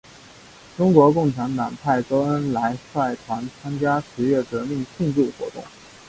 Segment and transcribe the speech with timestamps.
[0.75, 5.63] 中国共产党派周恩来率团参加十月革命庆祝活动。